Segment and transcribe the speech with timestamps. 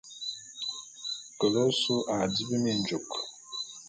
[1.39, 3.07] Kele ôsu a dibi minjuk.